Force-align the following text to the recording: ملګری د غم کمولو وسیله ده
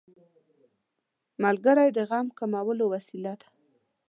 ملګری 1.43 1.89
د 1.97 1.99
غم 2.09 2.27
کمولو 2.37 2.85
وسیله 2.93 3.33
ده 3.41 3.47